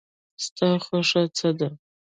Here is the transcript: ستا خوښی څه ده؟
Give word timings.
ستا 0.45 0.69
خوښی 0.85 1.23
څه 1.37 1.49
ده؟ 1.59 1.69